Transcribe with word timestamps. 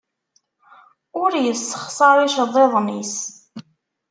Ur 1.21 1.31
yessexṣar 1.43 2.17
iceḍḍiḍen-nnes. 2.21 3.15